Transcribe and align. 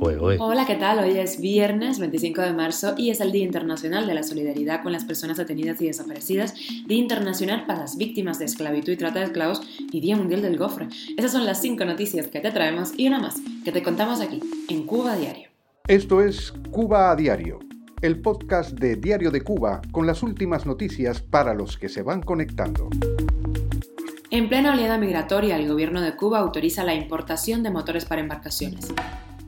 Hola, 0.00 0.64
¿qué 0.64 0.76
tal? 0.76 1.00
Hoy 1.00 1.18
es 1.18 1.40
viernes 1.40 1.98
25 1.98 2.42
de 2.42 2.52
marzo 2.52 2.94
y 2.96 3.10
es 3.10 3.20
el 3.20 3.32
Día 3.32 3.44
Internacional 3.44 4.06
de 4.06 4.14
la 4.14 4.22
Solidaridad 4.22 4.82
con 4.82 4.92
las 4.92 5.04
Personas 5.04 5.38
Detenidas 5.38 5.80
y 5.80 5.86
Desaparecidas, 5.86 6.54
Día 6.86 6.98
Internacional 6.98 7.66
para 7.66 7.80
las 7.80 7.96
Víctimas 7.96 8.38
de 8.38 8.44
Esclavitud 8.44 8.92
y 8.92 8.96
Trata 8.96 9.18
de 9.18 9.26
Esclavos 9.26 9.60
y 9.90 10.00
Día 10.00 10.16
Mundial 10.16 10.42
del 10.42 10.56
Gofre. 10.56 10.86
Esas 11.16 11.32
son 11.32 11.44
las 11.44 11.60
cinco 11.60 11.84
noticias 11.84 12.28
que 12.28 12.38
te 12.38 12.52
traemos 12.52 12.92
y 12.96 13.08
una 13.08 13.18
más 13.18 13.36
que 13.64 13.72
te 13.72 13.82
contamos 13.82 14.20
aquí, 14.20 14.40
en 14.68 14.86
Cuba 14.86 15.14
a 15.14 15.16
Diario. 15.16 15.48
Esto 15.88 16.22
es 16.22 16.52
Cuba 16.70 17.10
a 17.10 17.16
Diario, 17.16 17.58
el 18.00 18.20
podcast 18.20 18.78
de 18.78 18.94
Diario 18.94 19.32
de 19.32 19.40
Cuba 19.40 19.80
con 19.90 20.06
las 20.06 20.22
últimas 20.22 20.64
noticias 20.64 21.22
para 21.22 21.54
los 21.54 21.76
que 21.76 21.88
se 21.88 22.02
van 22.02 22.22
conectando. 22.22 22.88
En 24.30 24.48
plena 24.48 24.74
oleada 24.74 24.98
migratoria, 24.98 25.56
el 25.56 25.66
gobierno 25.66 26.00
de 26.02 26.14
Cuba 26.14 26.38
autoriza 26.38 26.84
la 26.84 26.94
importación 26.94 27.64
de 27.64 27.70
motores 27.70 28.04
para 28.04 28.20
embarcaciones. 28.20 28.92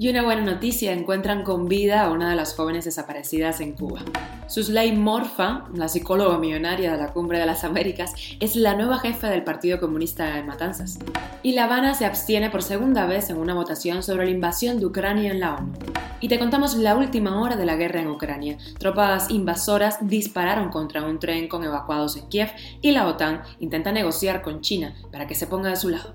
Y 0.01 0.09
una 0.09 0.23
buena 0.23 0.41
noticia, 0.41 0.95
encuentran 0.95 1.43
con 1.45 1.69
vida 1.69 2.01
a 2.01 2.11
una 2.11 2.31
de 2.31 2.35
las 2.35 2.55
jóvenes 2.55 2.87
desaparecidas 2.87 3.61
en 3.61 3.73
Cuba. 3.73 4.01
Susley 4.47 4.93
Morfa, 4.97 5.67
la 5.75 5.91
psicóloga 5.91 6.39
millonaria 6.39 6.93
de 6.93 6.97
la 6.97 7.13
Cumbre 7.13 7.39
de 7.39 7.45
las 7.45 7.65
Américas, 7.65 8.15
es 8.41 8.57
la 8.57 8.75
nueva 8.75 8.99
jefa 9.01 9.29
del 9.29 9.45
Partido 9.45 9.79
Comunista 9.79 10.35
de 10.35 10.43
Matanzas. 10.43 10.99
Y 11.43 11.53
La 11.53 11.65
Habana 11.65 11.93
se 11.93 12.07
abstiene 12.07 12.49
por 12.49 12.63
segunda 12.63 13.05
vez 13.05 13.29
en 13.29 13.37
una 13.37 13.53
votación 13.53 14.03
sobre 14.03 14.25
la 14.25 14.31
invasión 14.31 14.81
de 14.81 14.87
Ucrania 14.87 15.33
en 15.33 15.41
la 15.41 15.57
ONU. 15.57 15.75
Y 16.21 16.29
te 16.29 16.39
contamos 16.39 16.77
la 16.77 16.97
última 16.97 17.39
hora 17.39 17.57
de 17.57 17.67
la 17.67 17.77
guerra 17.77 18.01
en 18.01 18.09
Ucrania. 18.09 18.57
Tropas 18.79 19.29
invasoras 19.29 19.99
dispararon 20.01 20.71
contra 20.71 21.05
un 21.05 21.19
tren 21.19 21.47
con 21.47 21.63
evacuados 21.63 22.17
en 22.17 22.27
Kiev 22.31 22.49
y 22.81 22.93
la 22.93 23.07
OTAN 23.07 23.43
intenta 23.59 23.93
negociar 23.93 24.41
con 24.41 24.63
China 24.63 24.95
para 25.13 25.27
que 25.27 25.35
se 25.35 25.47
ponga 25.47 25.69
de 25.69 25.77
su 25.77 25.91
lado. 25.91 26.15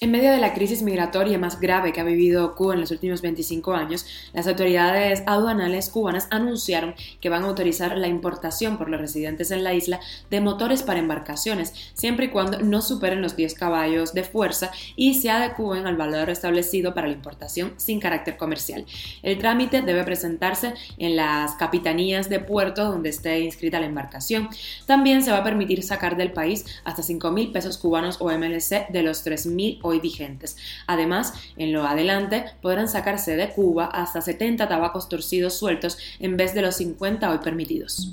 En 0.00 0.10
medio 0.10 0.32
de 0.32 0.38
la 0.38 0.54
crisis 0.54 0.82
migratoria 0.82 1.38
más 1.38 1.60
grave 1.60 1.92
que 1.92 2.00
ha 2.00 2.04
vivido 2.04 2.56
Cuba 2.56 2.74
en 2.74 2.80
los 2.80 2.90
últimos 2.90 3.22
25 3.22 3.74
años, 3.74 4.04
las 4.32 4.46
autoridades 4.48 5.22
aduanales 5.24 5.88
cubanas 5.88 6.26
anunciaron 6.30 6.94
que 7.20 7.28
van 7.28 7.44
a 7.44 7.46
autorizar 7.46 7.96
la 7.96 8.08
importación 8.08 8.76
por 8.76 8.90
los 8.90 9.00
residentes 9.00 9.52
en 9.52 9.62
la 9.62 9.72
isla 9.72 10.00
de 10.30 10.40
motores 10.40 10.82
para 10.82 10.98
embarcaciones, 10.98 11.72
siempre 11.94 12.26
y 12.26 12.28
cuando 12.30 12.58
no 12.58 12.82
superen 12.82 13.22
los 13.22 13.36
10 13.36 13.54
caballos 13.54 14.14
de 14.14 14.24
fuerza 14.24 14.72
y 14.96 15.14
se 15.14 15.30
adecúen 15.30 15.86
al 15.86 15.96
valor 15.96 16.28
establecido 16.28 16.92
para 16.92 17.06
la 17.06 17.14
importación 17.14 17.72
sin 17.76 18.00
carácter 18.00 18.36
comercial. 18.36 18.84
El 19.22 19.38
trámite 19.38 19.80
debe 19.80 20.02
presentarse 20.02 20.74
en 20.98 21.14
las 21.14 21.52
capitanías 21.52 22.28
de 22.28 22.40
puerto 22.40 22.84
donde 22.84 23.10
esté 23.10 23.40
inscrita 23.40 23.80
la 23.80 23.86
embarcación. 23.86 24.48
También 24.86 25.22
se 25.22 25.30
va 25.30 25.38
a 25.38 25.44
permitir 25.44 25.82
sacar 25.84 26.16
del 26.16 26.32
país 26.32 26.64
hasta 26.82 27.02
5 27.02 27.30
mil 27.30 27.52
pesos 27.52 27.78
cubanos 27.78 28.16
o 28.20 28.30
MLC 28.30 28.88
de 28.90 29.02
los 29.02 29.22
3 29.22 29.46
mil 29.46 29.78
vigentes. 30.00 30.56
Además, 30.86 31.34
en 31.56 31.72
lo 31.72 31.84
adelante 31.84 32.44
podrán 32.60 32.88
sacarse 32.88 33.36
de 33.36 33.50
Cuba 33.50 33.86
hasta 33.86 34.20
70 34.20 34.68
tabacos 34.68 35.08
torcidos 35.08 35.58
sueltos 35.58 35.98
en 36.18 36.36
vez 36.36 36.54
de 36.54 36.62
los 36.62 36.76
50 36.76 37.30
hoy 37.30 37.38
permitidos. 37.38 38.12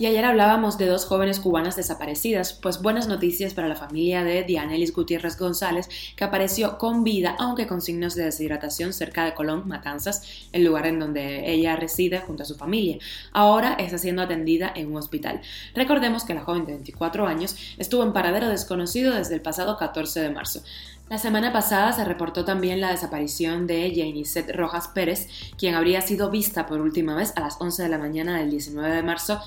Y 0.00 0.06
ayer 0.06 0.24
hablábamos 0.24 0.78
de 0.78 0.86
dos 0.86 1.04
jóvenes 1.04 1.40
cubanas 1.40 1.76
desaparecidas, 1.76 2.54
pues 2.54 2.80
buenas 2.80 3.06
noticias 3.06 3.52
para 3.52 3.68
la 3.68 3.76
familia 3.76 4.24
de 4.24 4.44
Dianelis 4.44 4.94
Gutiérrez 4.94 5.36
González, 5.36 5.90
que 6.16 6.24
apareció 6.24 6.78
con 6.78 7.04
vida, 7.04 7.36
aunque 7.38 7.66
con 7.66 7.82
signos 7.82 8.14
de 8.14 8.24
deshidratación 8.24 8.94
cerca 8.94 9.26
de 9.26 9.34
Colón, 9.34 9.68
Matanzas, 9.68 10.46
el 10.52 10.64
lugar 10.64 10.86
en 10.86 11.00
donde 11.00 11.52
ella 11.52 11.76
reside 11.76 12.18
junto 12.20 12.44
a 12.44 12.46
su 12.46 12.54
familia. 12.54 12.96
Ahora 13.32 13.74
está 13.74 13.98
siendo 13.98 14.22
atendida 14.22 14.72
en 14.74 14.86
un 14.86 14.96
hospital. 14.96 15.42
Recordemos 15.74 16.24
que 16.24 16.32
la 16.32 16.44
joven 16.44 16.64
de 16.64 16.72
24 16.72 17.26
años 17.26 17.54
estuvo 17.76 18.02
en 18.02 18.14
paradero 18.14 18.48
desconocido 18.48 19.12
desde 19.12 19.34
el 19.34 19.42
pasado 19.42 19.76
14 19.76 20.18
de 20.20 20.30
marzo. 20.30 20.62
La 21.10 21.18
semana 21.18 21.52
pasada 21.52 21.92
se 21.92 22.04
reportó 22.04 22.44
también 22.44 22.80
la 22.80 22.92
desaparición 22.92 23.66
de 23.66 23.92
Janisette 23.92 24.54
Rojas 24.54 24.86
Pérez, 24.86 25.26
quien 25.58 25.74
habría 25.74 26.02
sido 26.02 26.30
vista 26.30 26.66
por 26.66 26.80
última 26.80 27.16
vez 27.16 27.32
a 27.34 27.40
las 27.40 27.60
11 27.60 27.82
de 27.82 27.88
la 27.88 27.98
mañana 27.98 28.38
del 28.38 28.48
19 28.48 28.94
de 28.94 29.02
marzo 29.02 29.40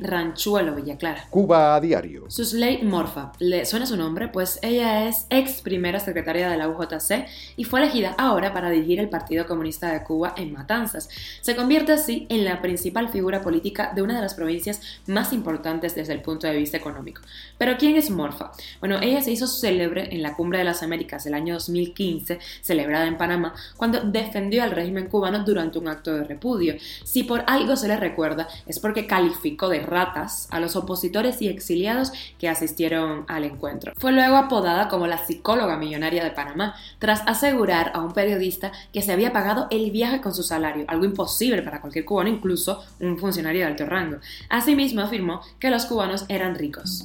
Ranchuelo, 0.00 0.74
Villa 0.74 0.96
Clara. 0.96 1.26
Cuba 1.30 1.76
a 1.76 1.80
diario. 1.80 2.24
Susley 2.28 2.82
Morfa, 2.82 3.32
¿le 3.38 3.64
suena 3.64 3.86
su 3.86 3.96
nombre? 3.96 4.28
Pues 4.28 4.58
ella 4.62 5.08
es 5.08 5.26
ex 5.30 5.60
primera 5.62 6.00
secretaria 6.00 6.50
de 6.50 6.56
la 6.56 6.68
UJC 6.68 7.26
y 7.56 7.64
fue 7.64 7.80
elegida 7.80 8.14
ahora 8.18 8.52
para 8.52 8.70
dirigir 8.70 9.00
el 9.00 9.08
Partido 9.08 9.46
Comunista 9.46 9.92
de 9.92 10.02
Cuba 10.02 10.34
en 10.36 10.52
Matanzas. 10.52 11.08
Se 11.40 11.54
convierte 11.54 11.92
así 11.92 12.26
en 12.28 12.44
la 12.44 12.60
principal 12.60 13.08
figura 13.08 13.40
política 13.40 13.92
de 13.94 14.02
una 14.02 14.16
de 14.16 14.22
las 14.22 14.34
provincias 14.34 14.80
más 15.06 15.32
importantes 15.32 15.94
desde 15.94 16.12
el 16.12 16.22
punto 16.22 16.46
de 16.46 16.56
vista 16.56 16.76
económico. 16.76 17.22
Pero 17.56 17.76
¿quién 17.78 17.96
es 17.96 18.10
Morfa? 18.10 18.52
Bueno, 18.80 18.98
ella 19.00 19.22
se 19.22 19.30
hizo 19.30 19.46
célebre 19.46 20.14
en 20.14 20.22
la 20.22 20.34
cumbre 20.34 20.58
de 20.58 20.64
las 20.64 20.82
Américas 20.82 21.24
del 21.24 21.34
año 21.34 21.54
2015, 21.54 22.38
celebrada 22.60 23.06
en 23.06 23.16
Panamá, 23.16 23.54
cuando 23.76 24.00
defendió 24.00 24.62
al 24.62 24.72
régimen 24.72 25.08
cubano 25.08 25.44
durante 25.44 25.78
un 25.78 25.88
acto 25.88 26.14
de 26.14 26.24
repudio. 26.24 26.74
Si 27.04 27.22
por 27.22 27.44
algo 27.46 27.76
se 27.76 27.88
le 27.88 27.96
recuerda, 27.96 28.48
es 28.66 28.78
porque 28.78 29.06
calificó 29.06 29.67
de 29.68 29.80
ratas 29.80 30.48
a 30.50 30.60
los 30.60 30.76
opositores 30.76 31.40
y 31.42 31.48
exiliados 31.48 32.12
que 32.38 32.48
asistieron 32.48 33.24
al 33.28 33.44
encuentro. 33.44 33.92
Fue 33.96 34.12
luego 34.12 34.36
apodada 34.36 34.88
como 34.88 35.06
la 35.06 35.18
psicóloga 35.18 35.76
millonaria 35.76 36.24
de 36.24 36.30
Panamá, 36.30 36.74
tras 36.98 37.22
asegurar 37.26 37.92
a 37.94 38.00
un 38.00 38.12
periodista 38.12 38.72
que 38.92 39.02
se 39.02 39.12
había 39.12 39.32
pagado 39.32 39.66
el 39.70 39.90
viaje 39.90 40.20
con 40.20 40.34
su 40.34 40.42
salario, 40.42 40.84
algo 40.88 41.04
imposible 41.04 41.62
para 41.62 41.80
cualquier 41.80 42.04
cubano, 42.04 42.30
incluso 42.30 42.82
un 43.00 43.18
funcionario 43.18 43.62
de 43.62 43.66
alto 43.66 43.86
rango. 43.86 44.18
Asimismo 44.48 45.02
afirmó 45.02 45.40
que 45.58 45.70
los 45.70 45.86
cubanos 45.86 46.24
eran 46.28 46.54
ricos. 46.54 47.04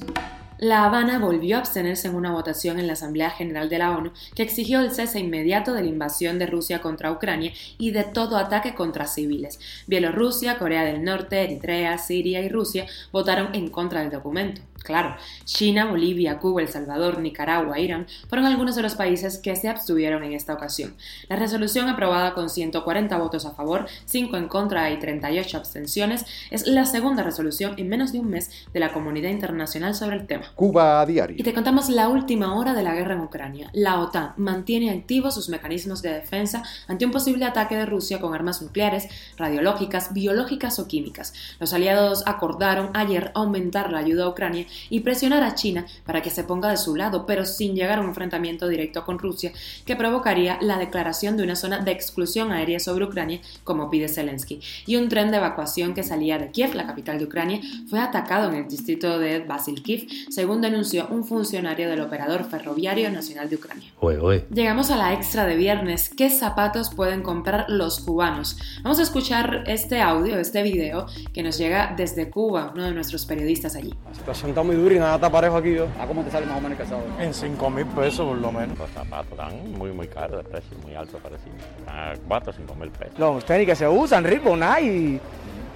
La 0.58 0.84
Habana 0.84 1.18
volvió 1.18 1.56
a 1.56 1.58
abstenerse 1.58 2.06
en 2.06 2.14
una 2.14 2.30
votación 2.30 2.78
en 2.78 2.86
la 2.86 2.92
Asamblea 2.92 3.30
General 3.30 3.68
de 3.68 3.78
la 3.78 3.90
ONU 3.90 4.12
que 4.36 4.44
exigió 4.44 4.80
el 4.80 4.92
cese 4.92 5.18
inmediato 5.18 5.72
de 5.72 5.82
la 5.82 5.88
invasión 5.88 6.38
de 6.38 6.46
Rusia 6.46 6.80
contra 6.80 7.10
Ucrania 7.10 7.52
y 7.76 7.90
de 7.90 8.04
todo 8.04 8.36
ataque 8.36 8.72
contra 8.74 9.08
civiles. 9.08 9.58
Bielorrusia, 9.88 10.56
Corea 10.58 10.84
del 10.84 11.02
Norte, 11.02 11.42
Eritrea, 11.42 11.98
Siria 11.98 12.40
y 12.40 12.48
Rusia 12.48 12.86
votaron 13.10 13.52
en 13.54 13.68
contra 13.68 14.00
del 14.02 14.10
documento. 14.10 14.62
Claro, 14.84 15.16
China, 15.46 15.86
Bolivia, 15.86 16.38
Cuba, 16.38 16.60
El 16.60 16.68
Salvador, 16.68 17.18
Nicaragua, 17.18 17.80
Irán 17.80 18.06
fueron 18.28 18.46
algunos 18.46 18.76
de 18.76 18.82
los 18.82 18.94
países 18.94 19.38
que 19.38 19.56
se 19.56 19.68
abstuvieron 19.68 20.22
en 20.24 20.34
esta 20.34 20.52
ocasión. 20.52 20.94
La 21.28 21.36
resolución 21.36 21.88
aprobada 21.88 22.34
con 22.34 22.50
140 22.50 23.16
votos 23.16 23.46
a 23.46 23.52
favor, 23.52 23.86
5 24.04 24.36
en 24.36 24.46
contra 24.46 24.90
y 24.90 24.98
38 24.98 25.56
abstenciones 25.56 26.26
es 26.50 26.66
la 26.66 26.84
segunda 26.84 27.22
resolución 27.22 27.74
en 27.78 27.88
menos 27.88 28.12
de 28.12 28.20
un 28.20 28.28
mes 28.28 28.50
de 28.74 28.80
la 28.80 28.92
comunidad 28.92 29.30
internacional 29.30 29.94
sobre 29.94 30.16
el 30.16 30.26
tema. 30.26 30.52
Cuba 30.54 31.00
a 31.00 31.06
diario. 31.06 31.36
Y 31.38 31.42
te 31.42 31.54
contamos 31.54 31.88
la 31.88 32.10
última 32.10 32.54
hora 32.54 32.74
de 32.74 32.82
la 32.82 32.94
guerra 32.94 33.14
en 33.14 33.20
Ucrania. 33.20 33.70
La 33.72 34.00
OTAN 34.00 34.34
mantiene 34.36 34.90
activos 34.90 35.34
sus 35.34 35.48
mecanismos 35.48 36.02
de 36.02 36.12
defensa 36.12 36.62
ante 36.88 37.06
un 37.06 37.10
posible 37.10 37.46
ataque 37.46 37.74
de 37.74 37.86
Rusia 37.86 38.20
con 38.20 38.34
armas 38.34 38.60
nucleares, 38.60 39.08
radiológicas, 39.38 40.12
biológicas 40.12 40.78
o 40.78 40.86
químicas. 40.88 41.32
Los 41.58 41.72
aliados 41.72 42.22
acordaron 42.26 42.90
ayer 42.92 43.32
aumentar 43.34 43.90
la 43.90 44.00
ayuda 44.00 44.24
a 44.24 44.28
Ucrania 44.28 44.66
y 44.90 45.00
presionar 45.00 45.42
a 45.42 45.54
China 45.54 45.86
para 46.04 46.22
que 46.22 46.30
se 46.30 46.44
ponga 46.44 46.70
de 46.70 46.76
su 46.76 46.96
lado, 46.96 47.26
pero 47.26 47.44
sin 47.44 47.74
llegar 47.74 47.98
a 47.98 48.02
un 48.02 48.08
enfrentamiento 48.08 48.68
directo 48.68 49.04
con 49.04 49.18
Rusia 49.18 49.52
que 49.84 49.96
provocaría 49.96 50.58
la 50.60 50.78
declaración 50.78 51.36
de 51.36 51.42
una 51.42 51.56
zona 51.56 51.80
de 51.80 51.92
exclusión 51.92 52.52
aérea 52.52 52.80
sobre 52.80 53.04
Ucrania, 53.04 53.40
como 53.64 53.90
pide 53.90 54.08
Zelensky. 54.08 54.60
Y 54.86 54.96
un 54.96 55.08
tren 55.08 55.30
de 55.30 55.38
evacuación 55.38 55.94
que 55.94 56.02
salía 56.02 56.38
de 56.38 56.50
Kiev, 56.50 56.74
la 56.74 56.86
capital 56.86 57.18
de 57.18 57.24
Ucrania, 57.24 57.60
fue 57.88 58.00
atacado 58.00 58.50
en 58.50 58.56
el 58.56 58.68
distrito 58.68 59.18
de 59.18 59.40
Basilkiv, 59.40 60.08
según 60.30 60.60
denunció 60.60 61.08
un 61.08 61.24
funcionario 61.24 61.88
del 61.88 62.00
operador 62.00 62.44
ferroviario 62.44 63.10
nacional 63.10 63.48
de 63.48 63.56
Ucrania. 63.56 63.90
Llegamos 64.52 64.90
a 64.90 64.96
la 64.96 65.12
extra 65.12 65.46
de 65.46 65.56
viernes. 65.56 66.08
¿Qué 66.08 66.30
zapatos 66.30 66.90
pueden 66.90 67.22
comprar 67.22 67.66
los 67.68 68.00
cubanos? 68.00 68.56
Vamos 68.82 68.98
a 68.98 69.02
escuchar 69.02 69.64
este 69.66 70.00
audio, 70.00 70.38
este 70.38 70.62
video 70.62 71.06
que 71.32 71.42
nos 71.42 71.58
llega 71.58 71.94
desde 71.96 72.30
Cuba, 72.30 72.72
uno 72.74 72.84
de 72.84 72.92
nuestros 72.92 73.26
periodistas 73.26 73.76
allí 73.76 73.94
muy 74.64 74.76
duro 74.76 74.94
y 74.94 74.98
nada 74.98 75.16
está 75.16 75.30
parejo 75.30 75.56
aquí. 75.56 75.76
¿A 75.78 76.06
cómo 76.06 76.22
te 76.22 76.30
sale 76.30 76.46
más 76.46 76.58
o 76.58 76.60
menos 76.60 76.72
el 76.72 76.78
calzado? 76.78 77.02
En 77.20 77.32
5 77.32 77.70
mil 77.70 77.86
pesos 77.86 78.26
por 78.26 78.38
lo 78.38 78.52
menos. 78.52 78.78
Los 78.78 78.90
zapatos 78.90 79.30
están 79.30 79.72
muy, 79.72 79.92
muy 79.92 80.08
caros 80.08 80.42
de 80.42 80.50
precio, 80.50 80.76
muy 80.82 80.94
alto 80.94 81.18
parecido. 81.18 81.54
A 81.86 82.14
4 82.26 82.50
o 82.50 82.54
5 82.54 82.74
mil 82.74 82.90
pesos. 82.90 83.18
Los 83.18 83.44
tenis 83.44 83.66
que 83.66 83.76
se 83.76 83.88
usan, 83.88 84.24
Rico, 84.24 84.56
Nike. 84.56 85.20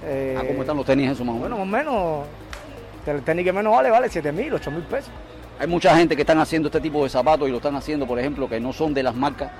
Eh, 0.05 0.35
¿A 0.37 0.45
cómo 0.45 0.61
están 0.61 0.77
los 0.77 0.85
tenis 0.85 1.11
esos 1.11 1.25
más 1.25 1.35
o 1.35 1.39
menos? 1.39 1.57
Bueno, 1.57 1.65
más 1.65 1.85
o 1.85 1.91
menos. 1.91 2.27
El 3.05 3.23
tenis 3.23 3.45
que 3.45 3.53
menos 3.53 3.73
vale, 3.73 3.89
vale 3.89 4.09
7 4.09 4.31
mil, 4.31 4.53
8 4.53 4.71
mil 4.71 4.83
pesos. 4.83 5.11
Hay 5.59 5.67
mucha 5.67 5.95
gente 5.95 6.15
que 6.15 6.21
están 6.21 6.39
haciendo 6.39 6.67
este 6.67 6.79
tipo 6.79 7.03
de 7.03 7.09
zapatos 7.09 7.47
y 7.47 7.51
lo 7.51 7.57
están 7.57 7.75
haciendo, 7.75 8.07
por 8.07 8.19
ejemplo, 8.19 8.47
que 8.47 8.59
no 8.59 8.71
son 8.71 8.93
de 8.93 9.03
las 9.03 9.15
marcas 9.15 9.51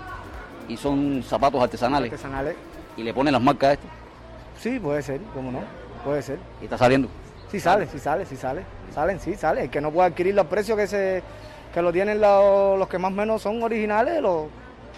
y 0.67 0.77
son 0.77 1.23
zapatos 1.23 1.61
artesanales. 1.61 2.11
Artesanales. 2.11 2.55
Y 2.95 3.03
le 3.03 3.13
ponen 3.13 3.33
las 3.33 3.41
marcas 3.41 3.69
a 3.69 3.73
esto. 3.73 3.87
Sí, 4.59 4.79
puede 4.79 5.01
ser, 5.01 5.19
cómo 5.33 5.51
no, 5.51 5.61
puede 6.05 6.21
ser. 6.21 6.37
¿Y 6.61 6.65
está 6.65 6.77
saliendo? 6.77 7.09
Sí 7.51 7.59
sale, 7.59 7.87
sí 7.87 7.97
sale, 7.97 8.25
sí 8.25 8.35
sale. 8.35 8.63
Salen, 8.93 9.19
sí, 9.19 9.35
sale. 9.35 9.63
El 9.63 9.69
que 9.69 9.81
no 9.81 9.91
puede 9.91 10.09
adquirir 10.09 10.35
los 10.35 10.47
precios 10.47 10.77
que 10.77 10.87
se 10.87 11.23
que 11.73 11.81
lo 11.81 11.93
tienen 11.93 12.19
los, 12.19 12.87
que 12.87 12.97
más 12.97 13.11
o 13.11 13.15
menos 13.15 13.41
son 13.41 13.61
originales, 13.61 14.21
lo, 14.21 14.47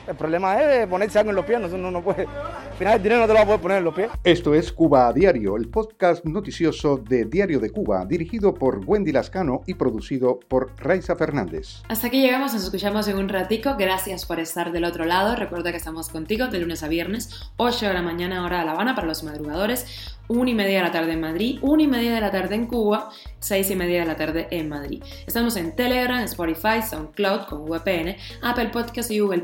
El 0.07 0.15
problema 0.15 0.59
es 0.59 0.87
ponerse 0.87 1.19
algo 1.19 1.29
en 1.29 1.35
los 1.35 1.45
pies, 1.45 1.59
no, 1.59 1.91
no 1.91 2.01
puede. 2.01 2.25
Al 2.25 2.77
final 2.77 2.95
el 2.95 3.03
dinero 3.03 3.21
no 3.21 3.27
te 3.27 3.33
lo 3.33 3.35
va 3.35 3.41
a 3.41 3.45
poder 3.45 3.61
poner 3.61 3.77
en 3.77 3.83
los 3.83 3.93
pies. 3.93 4.09
Esto 4.23 4.55
es 4.55 4.71
Cuba 4.71 5.07
a 5.07 5.13
Diario, 5.13 5.55
el 5.55 5.69
podcast 5.69 6.25
noticioso 6.25 6.97
de 6.97 7.25
Diario 7.25 7.59
de 7.59 7.69
Cuba, 7.69 8.03
dirigido 8.05 8.53
por 8.53 8.81
Wendy 8.85 9.11
Lascano 9.11 9.61
y 9.67 9.75
producido 9.75 10.39
por 10.47 10.71
Raiza 10.77 11.15
Fernández. 11.15 11.83
Hasta 11.87 12.07
aquí 12.07 12.19
llegamos, 12.19 12.53
nos 12.53 12.63
escuchamos 12.63 13.07
en 13.07 13.17
un 13.17 13.29
ratico. 13.29 13.75
Gracias 13.77 14.25
por 14.25 14.39
estar 14.39 14.71
del 14.71 14.85
otro 14.85 15.05
lado. 15.05 15.35
Recuerda 15.35 15.71
que 15.71 15.77
estamos 15.77 16.09
contigo 16.09 16.47
de 16.47 16.59
lunes 16.59 16.81
a 16.81 16.87
viernes, 16.87 17.51
8 17.57 17.87
de 17.87 17.93
la 17.93 18.01
mañana, 18.01 18.43
hora 18.43 18.59
de 18.59 18.65
La 18.65 18.71
Habana 18.71 18.95
para 18.95 19.07
los 19.07 19.23
madrugadores. 19.23 20.17
1 20.31 20.49
y 20.49 20.53
media 20.53 20.77
de 20.77 20.83
la 20.83 20.91
tarde 20.91 21.13
en 21.13 21.19
Madrid, 21.19 21.59
1 21.61 21.83
y 21.83 21.87
media 21.87 22.13
de 22.13 22.21
la 22.21 22.31
tarde 22.31 22.55
en 22.55 22.65
Cuba, 22.65 23.09
6 23.39 23.71
y 23.71 23.75
media 23.75 23.99
de 23.99 24.05
la 24.05 24.15
tarde 24.15 24.47
en 24.51 24.69
Madrid. 24.69 25.03
Estamos 25.27 25.57
en 25.57 25.75
Telegram, 25.75 26.23
Spotify, 26.23 26.81
SoundCloud 26.89 27.47
con 27.47 27.65
VPN, 27.65 28.15
Apple 28.41 28.69
Podcast 28.69 29.11
y 29.11 29.19
Google 29.19 29.41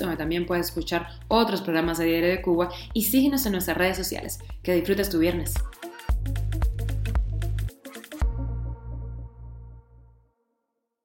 Donde 0.00 0.16
también 0.16 0.46
puedes 0.46 0.66
escuchar 0.66 1.08
otros 1.28 1.60
programas 1.60 1.98
de 1.98 2.06
Diario 2.06 2.28
de 2.30 2.42
Cuba 2.42 2.70
y 2.92 3.04
síguenos 3.04 3.46
en 3.46 3.52
nuestras 3.52 3.76
redes 3.76 3.96
sociales. 3.96 4.40
Que 4.62 4.74
disfrutes 4.74 5.10
tu 5.10 5.18
viernes. 5.18 5.54